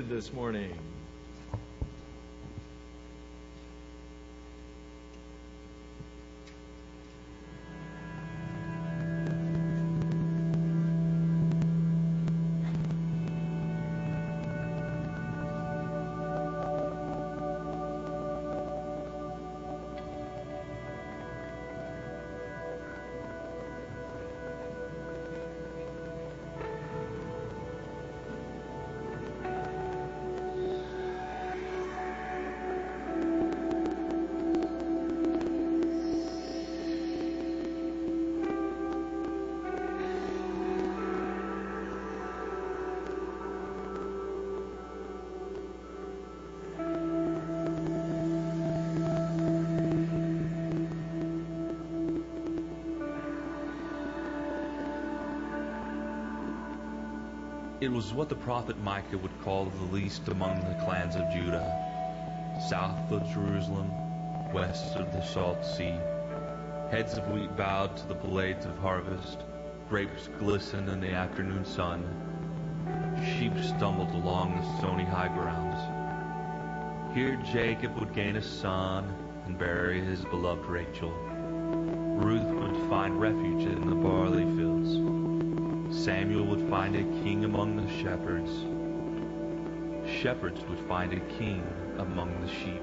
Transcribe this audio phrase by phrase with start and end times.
[0.00, 0.76] this morning.
[57.84, 61.70] It was what the prophet Micah would call the least among the clans of Judah.
[62.70, 63.90] South of Jerusalem,
[64.54, 65.92] west of the salt sea,
[66.90, 69.40] heads of wheat bowed to the blades of harvest,
[69.90, 72.08] grapes glistened in the afternoon sun,
[73.36, 77.14] sheep stumbled along the stony high grounds.
[77.14, 81.10] Here Jacob would gain a son and bury his beloved Rachel.
[81.10, 84.73] Ruth would find refuge in the barley fields.
[85.90, 88.50] Samuel would find a king among the shepherds.
[90.20, 91.64] Shepherds would find a king
[91.98, 92.82] among the sheep.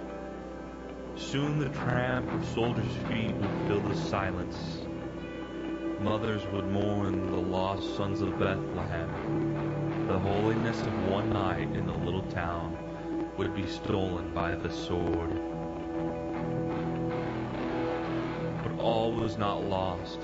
[1.16, 4.81] Soon the tramp of soldiers' feet would fill the silence.
[5.99, 10.07] Mothers would mourn the lost sons of Bethlehem.
[10.07, 12.77] The holiness of one night in the little town
[13.38, 15.41] would be stolen by the sword.
[18.63, 20.19] But all was not lost.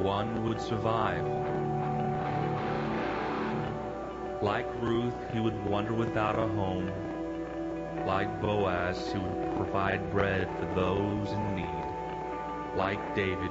[0.00, 1.26] One would survive.
[4.40, 6.90] Like Ruth, he would wander without a home.
[8.06, 12.76] Like Boaz, he would provide bread for those in need.
[12.76, 13.50] Like David,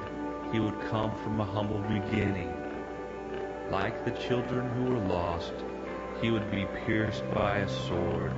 [0.51, 2.51] he would come from a humble beginning.
[3.69, 5.53] Like the children who were lost,
[6.19, 8.33] he would be pierced by a sword.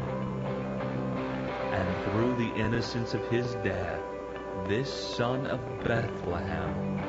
[1.71, 4.01] And through the innocence of his death,
[4.67, 7.00] this son of Bethlehem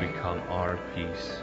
[0.00, 1.36] become our peace.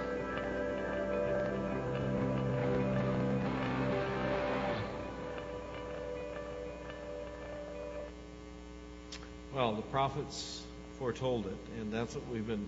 [9.53, 10.63] Well, the prophets
[10.97, 12.67] foretold it, and that's what we've been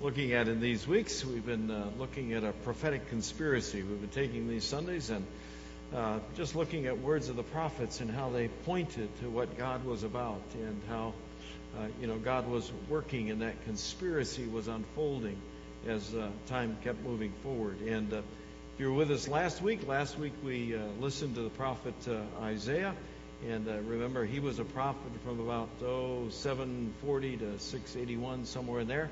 [0.00, 1.24] looking at in these weeks.
[1.24, 3.82] We've been uh, looking at a prophetic conspiracy.
[3.82, 5.26] We've been taking these Sundays and
[5.94, 9.84] uh, just looking at words of the prophets and how they pointed to what God
[9.84, 11.12] was about and how,
[11.76, 15.36] uh, you know, God was working and that conspiracy was unfolding
[15.86, 17.80] as uh, time kept moving forward.
[17.80, 18.16] And uh,
[18.74, 21.94] if you were with us last week, last week we uh, listened to the prophet
[22.42, 22.94] Isaiah
[23.48, 28.88] and uh, remember, he was a prophet from about oh 740 to 681, somewhere in
[28.88, 29.10] there.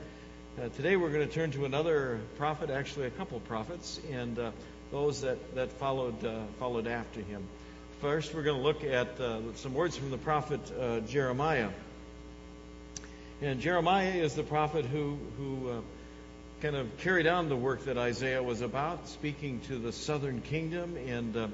[0.59, 4.51] Uh, today we're going to turn to another prophet, actually a couple prophets, and uh,
[4.91, 7.43] those that that followed uh, followed after him.
[8.01, 11.69] First, we're going to look at uh, some words from the prophet uh, Jeremiah.
[13.43, 15.83] And Jeremiah is the prophet who who
[16.61, 20.97] kind of carried on the work that Isaiah was about, speaking to the southern kingdom
[20.97, 21.53] and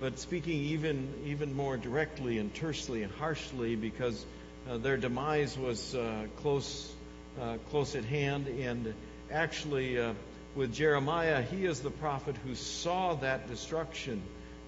[0.00, 4.24] but speaking even even more directly and tersely and harshly because
[4.68, 6.92] uh, their demise was uh, close
[7.40, 8.94] uh, close at hand and
[9.30, 10.12] actually uh,
[10.54, 14.22] with Jeremiah he is the prophet who saw that destruction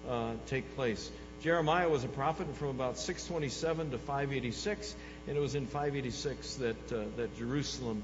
[0.07, 1.11] uh, take place.
[1.41, 4.95] Jeremiah was a prophet from about 627 to 586
[5.27, 8.03] and it was in 586 that uh, that Jerusalem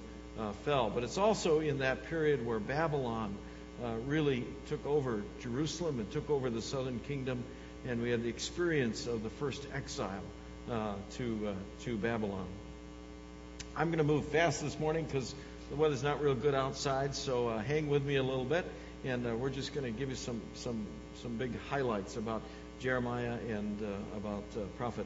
[0.63, 0.89] fell.
[0.89, 3.35] But it's also in that period where Babylon
[3.83, 7.43] uh, really took over Jerusalem and took over the southern kingdom,
[7.87, 10.23] and we had the experience of the first exile
[10.71, 12.47] uh, to uh, to Babylon.
[13.75, 15.35] I'm going to move fast this morning because
[15.69, 18.65] the weather's not real good outside, so uh, hang with me a little bit,
[19.03, 20.85] and uh, we're just going to give you some some
[21.21, 22.41] some big highlights about
[22.79, 23.79] Jeremiah and
[24.15, 24.43] about
[24.77, 25.05] Prophet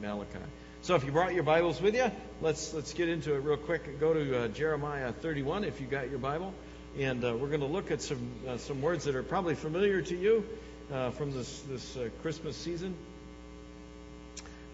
[0.00, 0.38] Malachi.
[0.82, 4.00] So if you brought your Bibles with you, let's let's get into it real quick.
[4.00, 6.54] Go to Jeremiah 31 if you got your Bible.
[6.98, 10.02] And uh, we're going to look at some uh, some words that are probably familiar
[10.02, 10.44] to you
[10.92, 12.94] uh, from this this uh, Christmas season.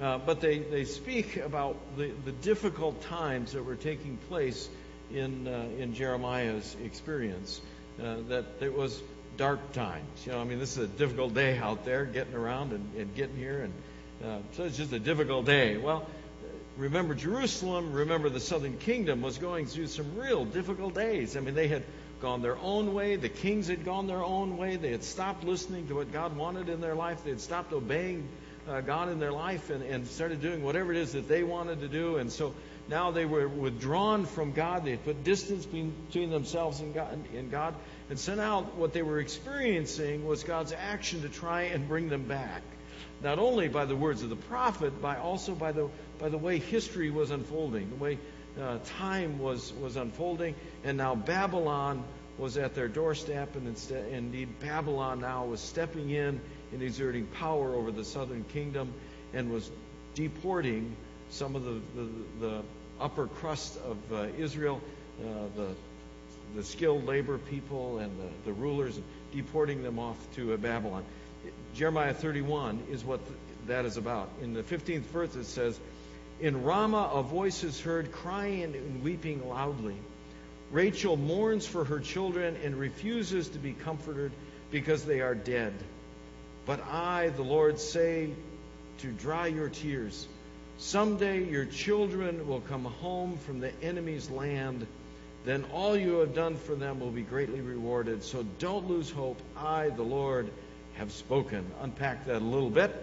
[0.00, 4.69] Uh, but they, they speak about the, the difficult times that were taking place
[5.12, 7.60] in uh, in Jeremiah's experience.
[7.98, 9.02] that it was
[9.37, 10.27] dark times.
[10.27, 13.15] You know, I mean, this is a difficult day out there, getting around and, and
[13.15, 13.73] getting here, and
[14.25, 15.77] uh, so it's just a difficult day.
[15.77, 16.06] Well,
[16.77, 21.37] remember Jerusalem, remember the southern kingdom was going through some real difficult days.
[21.37, 21.83] I mean, they had
[22.21, 23.17] gone their own way.
[23.17, 24.77] The kings had gone their own way.
[24.77, 27.25] They had stopped listening to what God wanted in their life.
[27.25, 28.29] They had stopped obeying
[28.69, 31.81] uh, God in their life and, and started doing whatever it is that they wanted
[31.81, 32.17] to do.
[32.17, 32.55] And so
[32.89, 34.85] now they were withdrawn from God.
[34.85, 37.19] They put distance between themselves and God.
[37.35, 37.75] And, God.
[38.11, 42.25] and so now what they were experiencing was God's action to try and bring them
[42.25, 42.63] back.
[43.23, 46.59] Not only by the words of the prophet, but also by the, by the way
[46.59, 48.19] history was unfolding, the way
[48.61, 50.55] uh, time was, was unfolding.
[50.85, 52.05] And now Babylon
[52.39, 56.41] was at their doorstep, and instead, indeed, Babylon now was stepping in
[56.73, 58.93] and exerting power over the southern kingdom
[59.33, 59.71] and was
[60.15, 60.97] deporting
[61.31, 62.09] some of the, the,
[62.41, 62.63] the
[63.01, 64.81] upper crust of uh, Israel,
[65.21, 65.25] uh,
[65.57, 65.69] the,
[66.55, 68.99] the skilled labor people and the, the rulers,
[69.35, 71.05] deporting them off to uh, Babylon.
[71.75, 73.21] Jeremiah 31 is what
[73.67, 74.31] that is about.
[74.43, 75.79] In the 15th verse, it says,
[76.41, 79.97] In Ramah a voice is heard crying and weeping loudly.
[80.71, 84.33] Rachel mourns for her children and refuses to be comforted
[84.71, 85.73] because they are dead.
[86.67, 88.31] But I, the Lord, say
[88.99, 90.27] to dry your tears.
[90.79, 94.87] Someday your children will come home from the enemy's land.
[95.45, 98.25] Then all you have done for them will be greatly rewarded.
[98.25, 99.41] So don't lose hope.
[99.57, 100.51] I, the Lord,
[100.95, 101.65] have spoken.
[101.81, 102.95] Unpack that a little bit.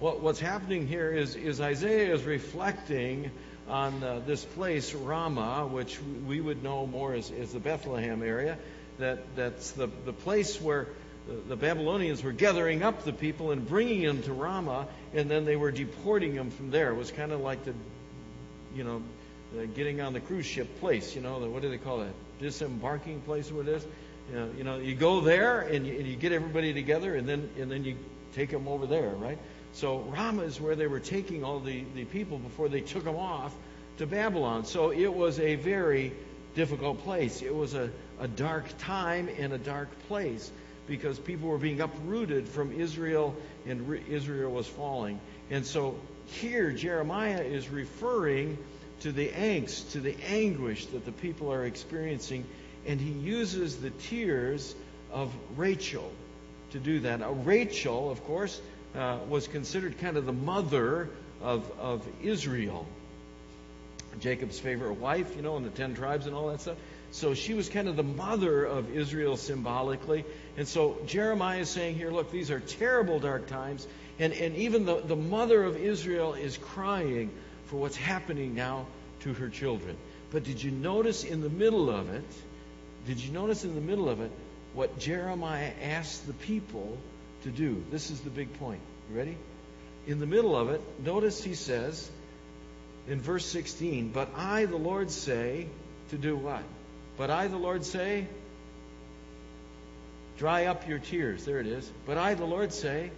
[0.00, 3.30] What, what's happening here is, is Isaiah is reflecting
[3.68, 8.58] on uh, this place, Ramah, which we would know more as, as the Bethlehem area.
[8.98, 10.88] That, that's the, the place where
[11.48, 15.56] the Babylonians were gathering up the people and bringing them to Ramah, and then they
[15.56, 16.90] were deporting them from there.
[16.90, 17.74] It was kind of like the,
[18.74, 19.02] you know,
[19.54, 21.14] the getting on the cruise ship place.
[21.14, 22.12] You know, the, what do they call that?
[22.40, 23.86] Disembarking place, what it is.
[24.30, 27.28] You know, you, know, you go there and you, and you get everybody together, and
[27.28, 27.96] then and then you
[28.34, 29.38] take them over there, right?
[29.72, 33.16] So Ramah is where they were taking all the, the people before they took them
[33.16, 33.54] off
[33.98, 34.64] to Babylon.
[34.64, 36.12] So it was a very
[36.54, 37.42] difficult place.
[37.42, 40.50] It was a, a dark time and a dark place
[40.88, 43.36] because people were being uprooted from Israel
[43.66, 45.20] and re- Israel was falling.
[45.50, 45.96] And so
[46.26, 48.58] here Jeremiah is referring
[49.00, 52.44] to the angst, to the anguish that the people are experiencing,
[52.86, 54.74] and he uses the tears
[55.12, 56.10] of Rachel
[56.72, 57.20] to do that.
[57.20, 58.60] Now, Rachel, of course,
[58.96, 61.08] uh, was considered kind of the mother
[61.40, 62.86] of, of Israel.
[64.20, 66.76] Jacob's favorite wife, you know, and the ten tribes and all that stuff.
[67.10, 70.24] So she was kind of the mother of Israel symbolically.
[70.56, 73.86] And so Jeremiah is saying here, look, these are terrible dark times.
[74.18, 77.30] And, and even the, the mother of Israel is crying
[77.66, 78.86] for what's happening now
[79.20, 79.96] to her children.
[80.30, 82.24] But did you notice in the middle of it,
[83.06, 84.30] did you notice in the middle of it
[84.74, 86.98] what Jeremiah asked the people
[87.44, 87.82] to do?
[87.90, 88.80] This is the big point.
[89.10, 89.36] You ready?
[90.06, 92.10] In the middle of it, notice he says
[93.08, 95.68] in verse 16, But I, the Lord, say
[96.10, 96.62] to do what?
[97.18, 98.26] But I, the Lord, say,
[100.38, 101.44] dry up your tears.
[101.44, 101.90] There it is.
[102.06, 103.10] But I, the Lord, say,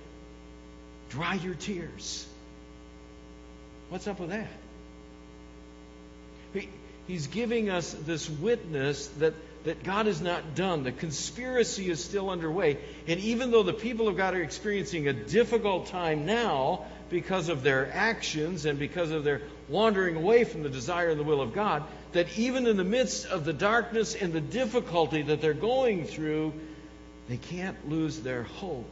[1.11, 2.27] dry your tears.
[3.91, 4.49] What's up with that?
[6.55, 6.69] He,
[7.07, 10.83] he's giving us this witness that, that God is not done.
[10.83, 12.79] The conspiracy is still underway.
[13.07, 17.63] And even though the people of God are experiencing a difficult time now because of
[17.63, 21.53] their actions and because of their wandering away from the desire and the will of
[21.53, 26.05] God, that even in the midst of the darkness and the difficulty that they're going
[26.05, 26.53] through,
[27.29, 28.91] they can't lose their hope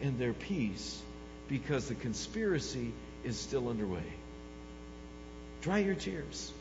[0.00, 1.00] and their peace
[1.48, 2.92] because the conspiracy
[3.24, 4.02] is still underway.
[5.60, 6.52] Dry your tears.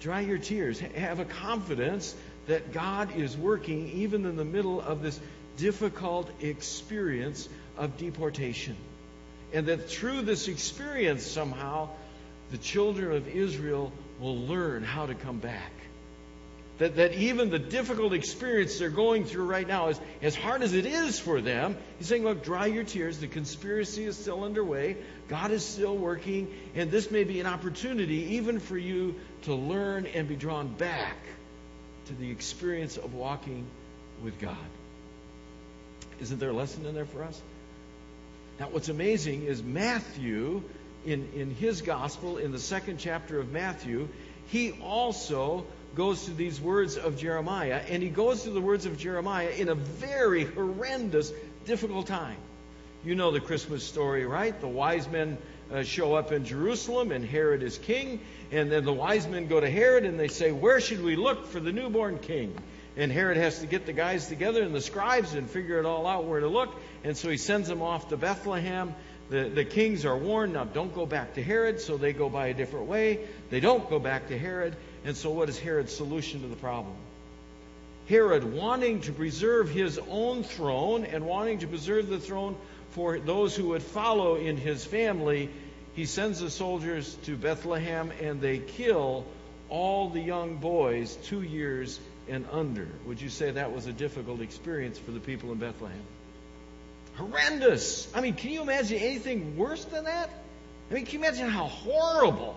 [0.00, 0.78] Dry your tears.
[0.78, 2.14] Have a confidence
[2.46, 5.18] that God is working even in the middle of this
[5.56, 8.76] difficult experience of deportation.
[9.52, 11.88] And that through this experience, somehow,
[12.50, 15.72] the children of Israel will learn how to come back.
[16.78, 20.74] That, that even the difficult experience they're going through right now, is, as hard as
[20.74, 23.18] it is for them, he's saying, Look, dry your tears.
[23.18, 24.98] The conspiracy is still underway.
[25.28, 26.54] God is still working.
[26.74, 31.16] And this may be an opportunity even for you to learn and be drawn back
[32.06, 33.64] to the experience of walking
[34.22, 34.56] with God.
[36.20, 37.40] Isn't there a lesson in there for us?
[38.60, 40.62] Now, what's amazing is Matthew
[41.06, 44.08] in, in his gospel, in the second chapter of Matthew,
[44.48, 48.98] he also goes to these words of Jeremiah, and he goes to the words of
[48.98, 51.32] Jeremiah in a very horrendous,
[51.64, 52.36] difficult time.
[53.04, 54.58] You know the Christmas story, right?
[54.60, 55.38] The wise men
[55.72, 58.20] uh, show up in Jerusalem, and Herod is king,
[58.50, 61.46] and then the wise men go to Herod and they say, Where should we look
[61.46, 62.56] for the newborn king?
[62.96, 66.06] And Herod has to get the guys together and the scribes and figure it all
[66.06, 66.74] out where to look.
[67.04, 68.94] And so he sends them off to Bethlehem.
[69.28, 72.48] The, the kings are warned, now don't go back to Herod, so they go by
[72.48, 73.20] a different way.
[73.50, 74.76] They don't go back to Herod.
[75.04, 76.94] And so, what is Herod's solution to the problem?
[78.08, 82.56] Herod, wanting to preserve his own throne and wanting to preserve the throne
[82.90, 85.50] for those who would follow in his family,
[85.94, 89.26] he sends the soldiers to Bethlehem and they kill
[89.68, 92.88] all the young boys two years and under.
[93.06, 96.02] Would you say that was a difficult experience for the people in Bethlehem?
[97.16, 98.08] Horrendous.
[98.14, 100.30] I mean, can you imagine anything worse than that?
[100.90, 102.56] I mean, can you imagine how horrible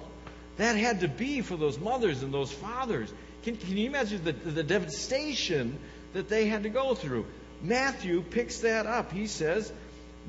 [0.58, 3.12] that had to be for those mothers and those fathers?
[3.44, 5.80] Can, can you imagine the, the devastation
[6.14, 7.26] that they had to go through?
[7.62, 9.12] Matthew picks that up.
[9.12, 9.72] He says,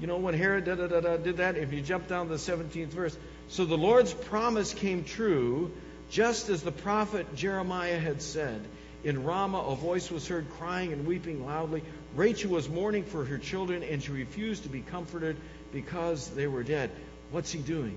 [0.00, 2.38] you know, when Herod da, da, da, did that, if you jump down to the
[2.38, 3.16] 17th verse,
[3.48, 5.72] so the Lord's promise came true,
[6.08, 8.64] just as the prophet Jeremiah had said.
[9.02, 11.82] In Ramah, a voice was heard crying and weeping loudly.
[12.14, 15.36] Rachel was mourning for her children, and she refused to be comforted
[15.72, 16.90] because they were dead.
[17.30, 17.96] What's he doing?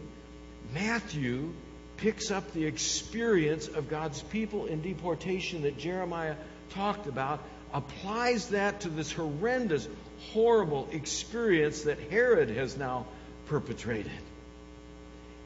[0.74, 1.54] Matthew
[1.98, 6.36] picks up the experience of God's people in deportation that Jeremiah
[6.72, 7.42] talked about,
[7.74, 9.88] applies that to this horrendous,
[10.32, 13.08] horrible experience that Herod has now
[13.48, 14.12] perpetrated,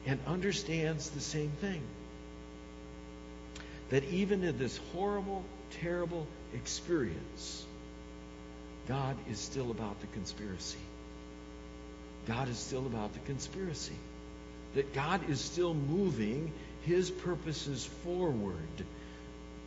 [0.06, 1.82] and understands the same thing.
[3.90, 5.44] That even in this horrible,
[5.80, 7.64] terrible experience,
[8.88, 10.78] God is still about the conspiracy.
[12.26, 13.96] God is still about the conspiracy.
[14.74, 16.52] That God is still moving
[16.82, 18.56] his purposes forward.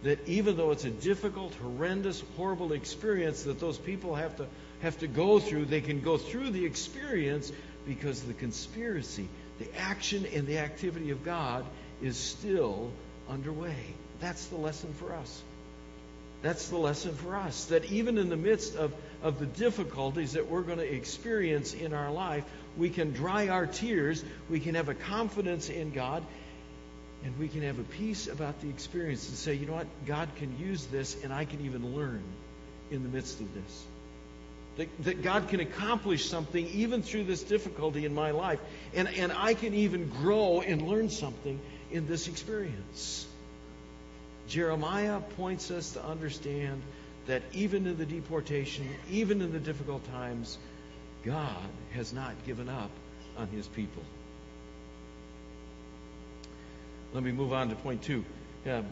[0.04, 4.48] That even though it's a difficult, horrendous, horrible experience that those people have to
[4.82, 7.52] have to go through, they can go through the experience
[7.88, 9.28] because the conspiracy,
[9.60, 11.66] the action and the activity of God
[12.02, 12.92] is still
[13.30, 13.76] underway.
[14.20, 15.44] That's the lesson for us.
[16.42, 17.66] That's the lesson for us.
[17.66, 21.94] That even in the midst of, of the difficulties that we're going to experience in
[21.94, 22.44] our life,
[22.78, 26.24] we can dry our tears, we can have a confidence in God,
[27.24, 30.30] and we can have a peace about the experience and say, you know what, God
[30.38, 32.24] can use this, and I can even learn
[32.90, 33.86] in the midst of this.
[34.78, 38.60] That, that God can accomplish something even through this difficulty in my life,
[38.96, 41.60] and, and I can even grow and learn something
[41.92, 43.28] in this experience.
[44.48, 46.82] Jeremiah points us to understand
[47.28, 50.58] that even in the deportation, even in the difficult times,
[51.24, 51.56] God
[51.94, 52.90] has not given up
[53.38, 54.04] on his people.
[57.14, 58.24] Let me move on to point two.
[58.66, 58.86] Um,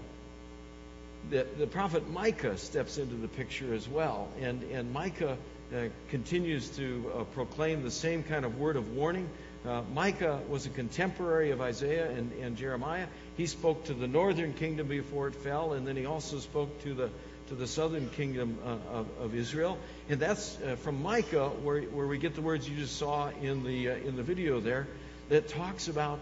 [1.29, 5.38] the, the prophet Micah steps into the picture as well, and, and Micah
[5.75, 9.29] uh, continues to uh, proclaim the same kind of word of warning.
[9.65, 13.07] Uh, Micah was a contemporary of Isaiah and, and, Jeremiah.
[13.35, 16.93] He spoke to the northern kingdom before it fell, and then he also spoke to
[16.93, 17.09] the
[17.49, 19.79] to the southern kingdom uh, of, of, Israel.
[20.07, 23.63] And that's uh, from Micah, where, where we get the words you just saw in
[23.63, 24.87] the uh, in the video there,
[25.29, 26.19] that talks about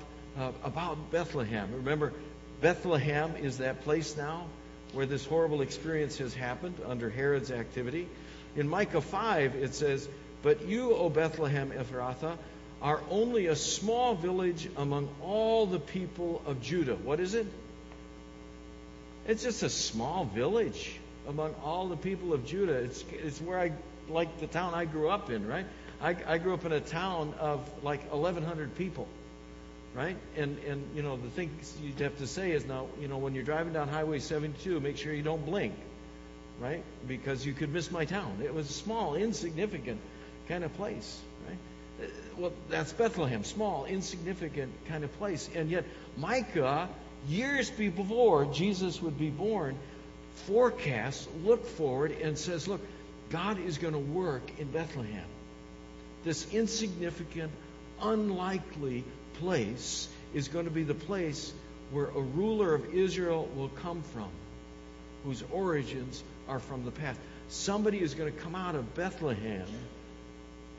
[0.64, 1.70] about Bethlehem.
[1.74, 2.14] Remember,
[2.62, 4.46] Bethlehem is that place now
[4.94, 8.08] where this horrible experience has happened under Herod's activity.
[8.56, 10.08] In Micah 5, it says,
[10.42, 12.38] But you, O Bethlehem Ephrathah,
[12.82, 16.96] are only a small village among all the people of Judah.
[16.96, 17.48] What is it?
[19.28, 22.74] It's just a small village among all the people of Judah.
[22.74, 23.72] It's, it's where I,
[24.10, 25.66] like the town I grew up in, right?
[26.02, 29.08] I, I grew up in a town of like 1,100 people,
[29.94, 30.16] right?
[30.38, 31.50] And, and, you know, the thing
[31.84, 34.98] you'd have to say is now, you know, when you're driving down Highway 72, make
[34.98, 35.74] sure you don't blink,
[36.62, 36.84] right?
[37.08, 38.42] Because you could miss my town.
[38.44, 40.00] It was a small, insignificant
[40.48, 41.20] kind of place,
[42.00, 42.06] Uh,
[42.38, 45.50] well, that's Bethlehem, small, insignificant kind of place.
[45.56, 45.86] And yet,
[46.18, 46.90] Micah,
[47.28, 49.78] years before Jesus would be born,
[50.46, 52.82] forecasts, look forward, and says, look,
[53.30, 55.26] God is going to work in Bethlehem.
[56.24, 57.52] This insignificant,
[58.02, 59.04] unlikely
[59.36, 61.54] place is going to be the place
[61.92, 64.30] where a ruler of Israel will come from,
[65.24, 67.20] whose origins are from the past.
[67.50, 69.66] Somebody is going to come out of Bethlehem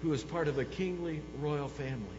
[0.02, 2.18] who is part of a kingly royal family.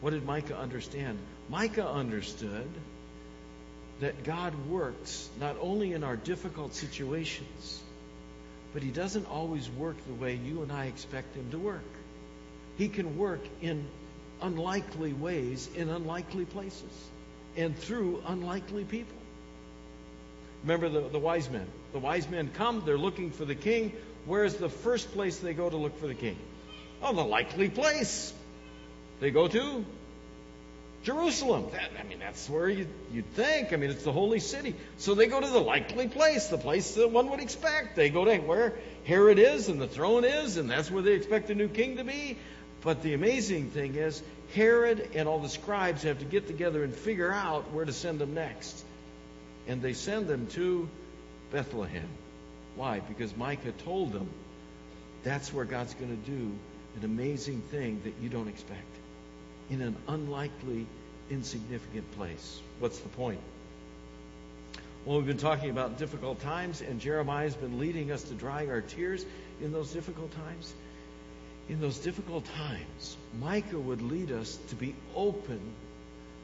[0.00, 1.18] What did Micah understand?
[1.48, 2.68] Micah understood
[4.00, 7.80] that God works not only in our difficult situations,
[8.72, 11.84] but He doesn't always work the way you and I expect Him to work.
[12.78, 13.86] He can work in
[14.40, 17.08] unlikely ways, in unlikely places,
[17.56, 19.16] and through unlikely people.
[20.62, 21.66] Remember the, the wise men.
[21.92, 23.92] The wise men come, they're looking for the king.
[24.26, 26.36] Where's the first place they go to look for the king?
[27.02, 28.32] Oh, the likely place.
[29.20, 29.84] They go to
[31.02, 31.66] Jerusalem.
[31.72, 33.72] That, I mean, that's where you, you'd think.
[33.72, 34.74] I mean, it's the holy city.
[34.98, 37.96] So they go to the likely place, the place that one would expect.
[37.96, 38.74] They go to where
[39.04, 42.04] Herod is and the throne is, and that's where they expect the new king to
[42.04, 42.38] be.
[42.82, 44.22] But the amazing thing is,
[44.54, 48.18] Herod and all the scribes have to get together and figure out where to send
[48.18, 48.84] them next.
[49.66, 50.88] And they send them to
[51.50, 52.08] Bethlehem.
[52.76, 53.00] Why?
[53.00, 54.28] Because Micah told them
[55.22, 56.52] that's where God's going to do
[56.96, 58.80] an amazing thing that you don't expect
[59.70, 60.86] in an unlikely,
[61.30, 62.60] insignificant place.
[62.78, 63.40] What's the point?
[65.04, 68.80] Well, we've been talking about difficult times, and Jeremiah's been leading us to dry our
[68.80, 69.24] tears
[69.60, 70.72] in those difficult times.
[71.68, 75.60] In those difficult times, Micah would lead us to be open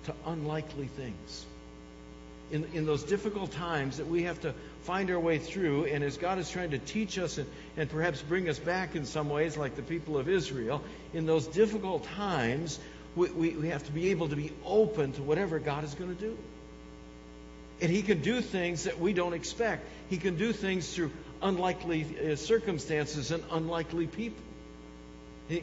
[0.05, 1.47] to unlikely things.
[2.51, 6.17] In, in those difficult times that we have to find our way through, and as
[6.17, 9.57] God is trying to teach us and, and perhaps bring us back in some ways,
[9.59, 12.79] like the people of Israel, in those difficult times,
[13.15, 16.15] we, we, we have to be able to be open to whatever God is going
[16.15, 16.39] to do.
[17.83, 19.87] And He can do things that we don't expect.
[20.09, 21.11] He can do things through
[21.43, 24.43] unlikely uh, circumstances and unlikely people.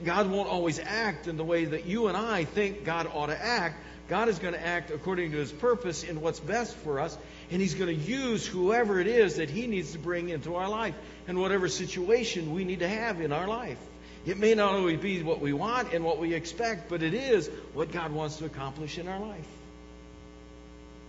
[0.03, 3.39] God won't always act in the way that you and I think God ought to
[3.39, 3.75] act.
[4.07, 7.17] God is going to act according to His purpose in what's best for us,
[7.49, 10.69] and He's going to use whoever it is that He needs to bring into our
[10.69, 10.95] life
[11.27, 13.79] and whatever situation we need to have in our life.
[14.25, 17.49] It may not always be what we want and what we expect, but it is
[17.73, 19.47] what God wants to accomplish in our life.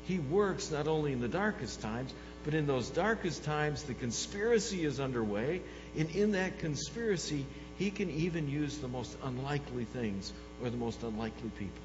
[0.04, 2.12] He works not only in the darkest times,
[2.44, 5.62] but in those darkest times, the conspiracy is underway.
[5.98, 7.44] And in that conspiracy,
[7.78, 11.82] He can even use the most unlikely things or the most unlikely people.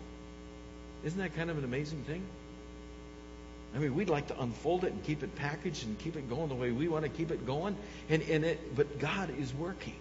[1.03, 2.23] Isn't that kind of an amazing thing?
[3.75, 6.49] I mean, we'd like to unfold it and keep it packaged and keep it going
[6.49, 7.75] the way we want to keep it going.
[8.09, 9.95] And, and it, but God is working.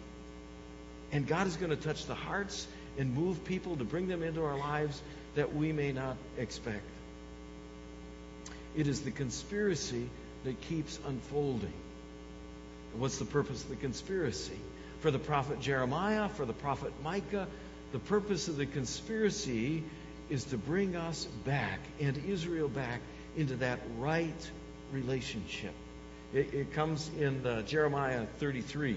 [1.13, 2.67] And God is going to touch the hearts
[2.99, 5.01] and move people to bring them into our lives
[5.37, 6.85] that we may not expect.
[8.77, 10.09] It is the conspiracy
[10.45, 11.73] that keeps unfolding.
[12.97, 14.59] What's the purpose of the conspiracy?
[15.01, 17.47] For the prophet Jeremiah, for the prophet Micah,
[17.93, 19.83] the purpose of the conspiracy
[20.31, 23.01] is to bring us back and Israel back
[23.37, 24.51] into that right
[24.93, 25.75] relationship.
[26.33, 28.97] It, it comes in uh, Jeremiah 33.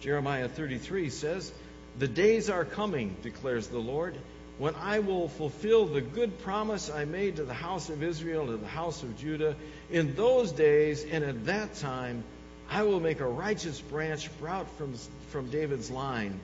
[0.00, 1.52] Jeremiah 33 says,
[1.98, 4.16] The days are coming, declares the Lord
[4.60, 8.50] when I will fulfill the good promise I made to the house of Israel and
[8.50, 9.56] to the house of Judah.
[9.90, 12.24] In those days and at that time,
[12.68, 14.92] I will make a righteous branch sprout from,
[15.30, 16.38] from David's line,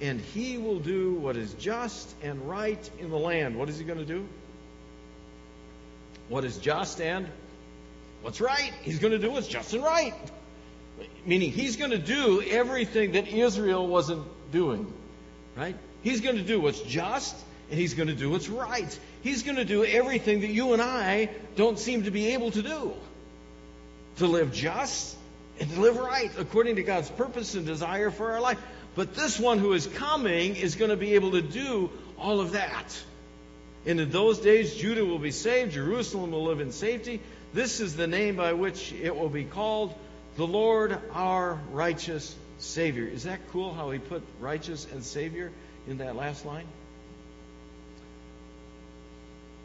[0.00, 3.56] and he will do what is just and right in the land.
[3.56, 4.26] What is he going to do?
[6.28, 7.28] What is just and
[8.22, 8.72] what's right?
[8.82, 10.14] He's going to do what's just and right.
[11.24, 14.92] Meaning, he's going to do everything that Israel wasn't doing.
[15.56, 15.76] Right?
[16.02, 17.36] He's going to do what's just
[17.70, 18.98] and He's going to do what's right.
[19.22, 22.62] He's going to do everything that you and I don't seem to be able to
[22.62, 22.92] do.
[24.16, 25.16] To live just
[25.60, 28.58] and to live right according to God's purpose and desire for our life.
[28.94, 32.52] But this one who is coming is going to be able to do all of
[32.52, 33.02] that.
[33.86, 37.20] And in those days, Judah will be saved, Jerusalem will live in safety.
[37.54, 39.94] This is the name by which it will be called
[40.36, 43.06] the Lord our righteous Savior.
[43.06, 45.50] Is that cool how he put righteous and Savior
[45.88, 46.66] in that last line?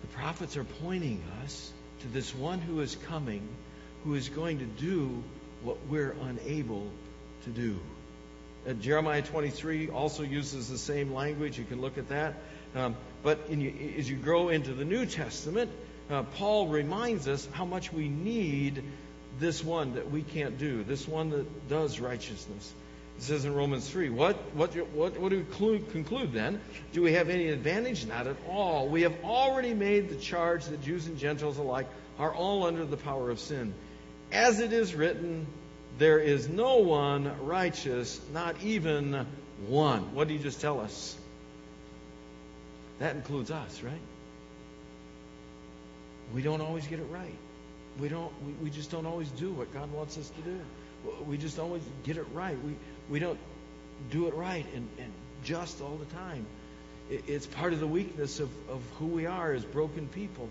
[0.02, 3.42] The prophets are pointing us to this one who is coming,
[4.04, 5.24] who is going to do
[5.64, 6.88] what we're unable
[7.44, 7.80] to do.
[8.68, 11.58] Uh, Jeremiah 23 also uses the same language.
[11.58, 12.36] You can look at that.
[12.76, 15.72] Um, but you, as you grow into the New Testament,
[16.10, 18.84] uh, Paul reminds us how much we need
[19.40, 22.74] this one that we can't do, this one that does righteousness.
[23.18, 24.10] It says in Romans 3.
[24.10, 26.60] What, what, what, what do we conclude, conclude then?
[26.92, 28.06] Do we have any advantage?
[28.06, 28.90] Not at all.
[28.90, 31.88] We have already made the charge that Jews and Gentiles alike
[32.20, 33.74] are all under the power of sin.
[34.32, 35.48] As it is written,
[35.98, 39.26] there is no one righteous, not even
[39.68, 40.14] one.
[40.14, 41.18] What did he just tell us?
[43.00, 43.94] That includes us, right?
[46.34, 47.36] We don't always get it right.
[48.00, 48.32] We don't.
[48.46, 50.60] We, we just don't always do what God wants us to do.
[51.26, 52.58] We just always get it right.
[52.62, 52.76] We
[53.10, 53.40] we don't
[54.12, 55.12] do it right and, and
[55.44, 56.46] just all the time.
[57.10, 60.50] It, it's part of the weakness of, of who we are as broken people.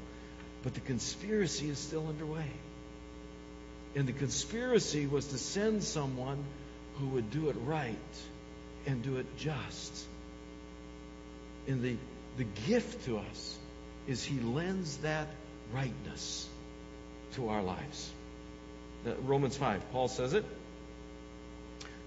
[0.62, 2.46] But the conspiracy is still underway.
[3.96, 6.42] And the conspiracy was to send someone
[6.98, 7.96] who would do it right
[8.86, 10.04] and do it just.
[11.66, 11.96] And the,
[12.36, 13.58] the gift to us
[14.06, 15.28] is he lends that
[15.72, 16.48] rightness
[17.34, 18.10] to our lives.
[19.22, 20.44] Romans 5, Paul says it.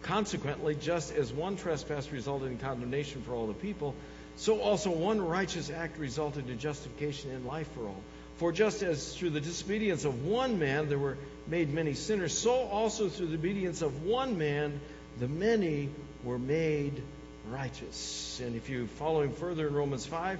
[0.04, 3.94] Consequently, just as one trespass resulted in condemnation for all the people,
[4.38, 8.02] so also one righteous act resulted in justification in life for all.
[8.38, 12.52] For just as through the disobedience of one man there were made many sinners, so
[12.52, 14.80] also through the obedience of one man
[15.20, 15.90] the many
[16.24, 17.02] were made
[17.50, 18.42] righteous.
[18.44, 20.40] And if you follow him further in Romans 5,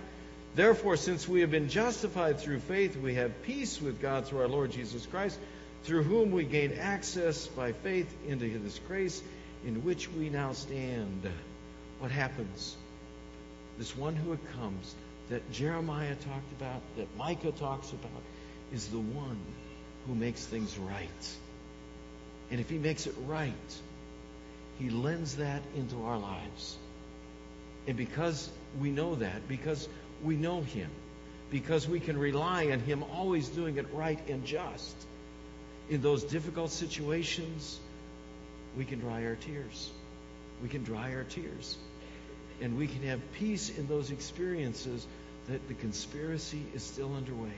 [0.56, 4.48] therefore, since we have been justified through faith, we have peace with God through our
[4.48, 5.40] Lord Jesus Christ
[5.84, 9.22] through whom we gain access by faith into His grace
[9.66, 11.30] in which we now stand.
[12.00, 12.76] What happens?
[13.78, 14.96] This one who comes
[15.30, 18.22] that Jeremiah talked about, that Micah talks about,
[18.74, 19.40] is the one
[20.08, 21.36] who makes things right.
[22.50, 23.54] And if he makes it right,
[24.80, 26.78] he lends that into our lives.
[27.88, 29.88] And because we know that, because
[30.24, 30.90] we know him,
[31.50, 34.96] because we can rely on him always doing it right and just,
[35.90, 37.80] in those difficult situations,
[38.78, 39.90] we can dry our tears.
[40.62, 41.78] We can dry our tears.
[42.62, 45.06] And we can have peace in those experiences
[45.48, 47.54] that the conspiracy is still underway.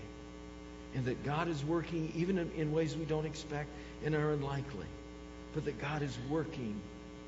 [0.96, 3.70] And that God is working even in, ways we don't expect
[4.04, 4.88] and are unlikely.
[5.54, 6.82] But that God is working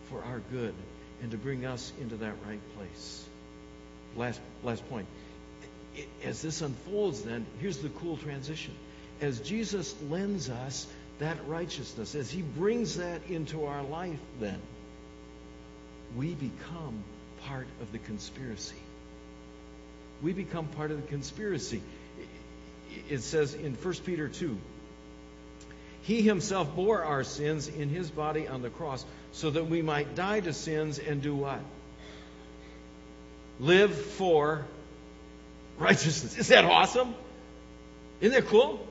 [0.10, 0.74] for our good
[1.22, 3.26] and to bring us into that right place.
[4.16, 5.08] Last, last point.
[6.24, 8.74] As this unfolds, then, here's the cool transition.
[9.22, 10.88] As Jesus lends us
[11.20, 14.60] that righteousness, as He brings that into our life, then,
[16.16, 17.04] we become
[17.46, 18.76] part of the conspiracy.
[20.22, 21.82] We become part of the conspiracy.
[23.10, 24.58] It says in 1 Peter 2
[26.04, 30.16] He Himself bore our sins in His body on the cross so that we might
[30.16, 31.60] die to sins and do what?
[33.60, 34.66] Live for
[35.78, 36.38] righteousness.
[36.38, 37.14] Is that awesome?
[38.20, 38.86] Isn't that cool?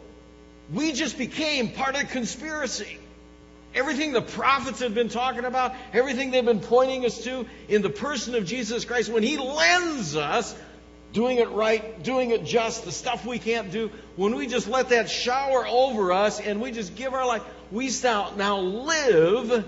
[0.72, 2.98] We just became part of the conspiracy.
[3.74, 7.90] Everything the prophets have been talking about, everything they've been pointing us to in the
[7.90, 10.54] person of Jesus Christ, when He lends us
[11.12, 14.90] doing it right, doing it just, the stuff we can't do, when we just let
[14.90, 17.42] that shower over us and we just give our life,
[17.72, 19.66] we now live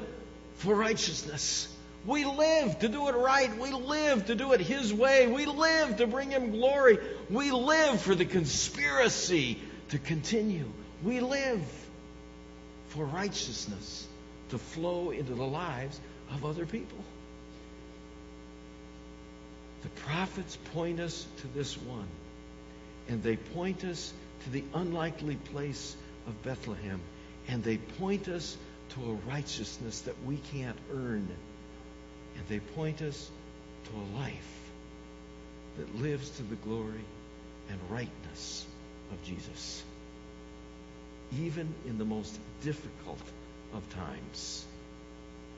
[0.57, 1.69] for righteousness.
[2.05, 3.57] We live to do it right.
[3.59, 5.29] We live to do it His way.
[5.29, 6.99] We live to bring Him glory.
[7.31, 9.59] We live for the conspiracy
[9.91, 10.69] to continue.
[11.05, 11.63] We live
[12.89, 14.07] for righteousness
[14.51, 15.99] to flow into the lives
[16.33, 16.99] of other people.
[19.83, 22.07] The prophets point us to this one,
[23.09, 24.13] and they point us
[24.45, 27.01] to the unlikely place of Bethlehem,
[27.49, 28.57] and they point us
[28.91, 31.29] to a righteousness that we can't earn,
[32.37, 33.31] and they point us
[33.85, 34.71] to a life
[35.79, 37.05] that lives to the glory
[37.71, 38.67] and rightness
[39.11, 39.83] of Jesus
[41.41, 43.21] even in the most difficult
[43.75, 44.65] of times.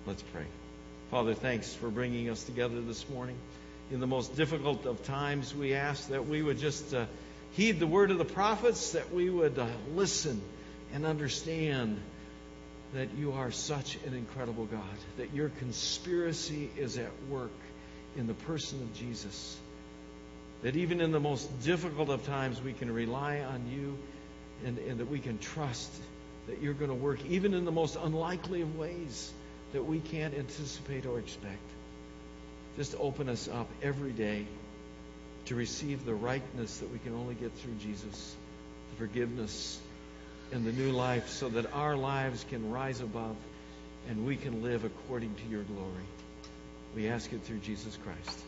[0.07, 0.47] Let's pray.
[1.11, 3.37] Father, thanks for bringing us together this morning.
[3.91, 7.05] In the most difficult of times, we ask that we would just uh,
[7.53, 10.41] heed the word of the prophets, that we would uh, listen
[10.93, 12.01] and understand
[12.95, 14.83] that you are such an incredible God,
[15.19, 17.51] that your conspiracy is at work
[18.17, 19.57] in the person of Jesus,
[20.63, 23.99] that even in the most difficult of times, we can rely on you
[24.65, 25.93] and, and that we can trust
[26.47, 29.33] that you're going to work even in the most unlikely of ways
[29.73, 31.59] that we can't anticipate or expect.
[32.77, 34.47] Just open us up every day
[35.47, 38.35] to receive the rightness that we can only get through Jesus,
[38.91, 39.79] the forgiveness
[40.53, 43.37] and the new life, so that our lives can rise above
[44.09, 46.07] and we can live according to your glory.
[46.95, 48.39] We ask it through Jesus Christ.